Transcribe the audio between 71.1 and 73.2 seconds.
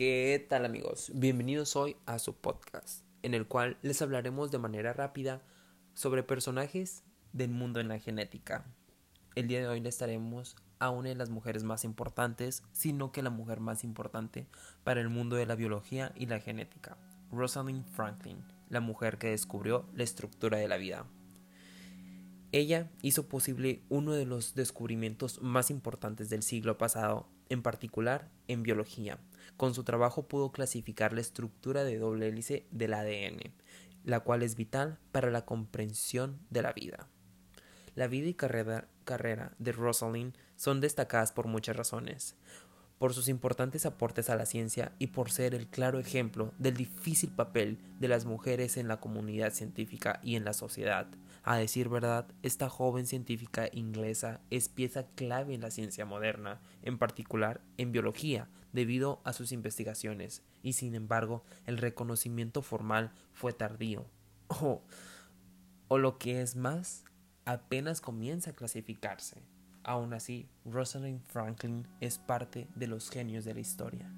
Franklin es parte de los